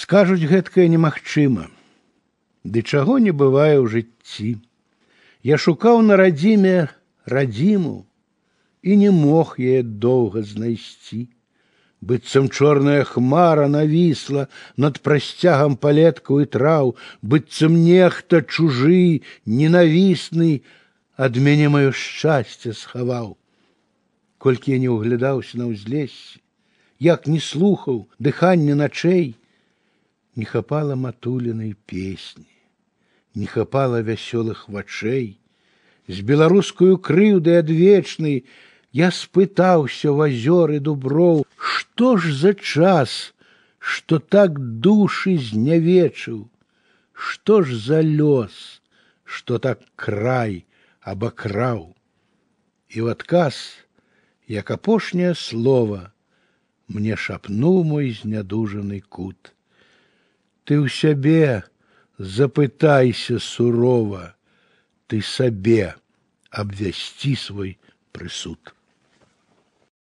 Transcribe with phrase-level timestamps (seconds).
[0.00, 1.70] Скажуць гэткае немагчыма.
[2.64, 4.50] Ды чаго не бывае ў жыцці.
[5.46, 6.88] Я шукаў на радзіме
[7.26, 8.06] радзіму
[8.82, 11.26] і не мог яе доўга знайсці.
[12.06, 16.92] Быццам чорная хмара навісла над прасцягам палеткаў і траў,
[17.22, 20.60] быццам нехта чужы, ненавісны
[21.16, 23.34] ад мяне маё шчасце схаваў.
[24.38, 26.38] Колькі я не ўглядаўся на ўзлессе,
[27.00, 29.34] як не слухаў дыхання начэй,
[30.36, 32.52] не хапала матулінай песні,
[33.34, 35.38] не хапала вясёлых вачэй,
[36.08, 38.44] з беларускую крыўдай адвечнай
[38.92, 43.34] я спытаўся в азёр і дуброў, што ж за час,
[43.78, 46.46] што так душы знявечыў,
[47.12, 48.80] што ж за лёс,
[49.24, 50.64] што так край
[51.00, 51.96] абакраў.
[52.88, 53.58] І в адказ,
[54.48, 56.12] як апошняе слова,
[56.88, 59.52] мне шапнуў мой знядужаны кут.
[60.65, 61.63] Ты ў сябе
[62.17, 64.35] запытайся сурова,
[65.07, 65.95] ты сабе
[66.51, 67.79] абвясці свой
[68.13, 68.75] прысуд.